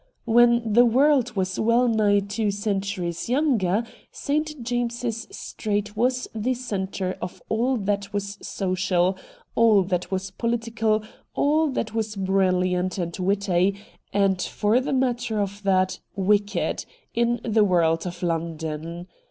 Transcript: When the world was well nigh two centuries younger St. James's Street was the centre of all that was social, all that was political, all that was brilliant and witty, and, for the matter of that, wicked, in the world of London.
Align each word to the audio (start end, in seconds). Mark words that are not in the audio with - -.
When 0.25 0.73
the 0.73 0.83
world 0.83 1.33
was 1.35 1.59
well 1.59 1.87
nigh 1.87 2.21
two 2.21 2.49
centuries 2.49 3.29
younger 3.29 3.83
St. 4.11 4.63
James's 4.63 5.27
Street 5.29 5.95
was 5.95 6.27
the 6.33 6.55
centre 6.55 7.15
of 7.21 7.39
all 7.49 7.77
that 7.77 8.11
was 8.11 8.39
social, 8.41 9.15
all 9.53 9.83
that 9.83 10.09
was 10.09 10.31
political, 10.31 11.03
all 11.35 11.69
that 11.73 11.93
was 11.93 12.15
brilliant 12.15 12.97
and 12.97 13.15
witty, 13.15 13.75
and, 14.11 14.41
for 14.41 14.79
the 14.79 14.91
matter 14.91 15.39
of 15.39 15.61
that, 15.61 15.99
wicked, 16.15 16.83
in 17.13 17.39
the 17.43 17.63
world 17.63 18.07
of 18.07 18.23
London. 18.23 19.07